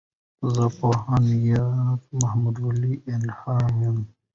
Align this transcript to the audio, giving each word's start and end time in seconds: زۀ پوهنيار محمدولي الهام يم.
زۀ 0.53 0.65
پوهنيار 0.77 1.99
محمدولي 2.21 2.93
الهام 3.15 3.73
يم. 3.83 3.97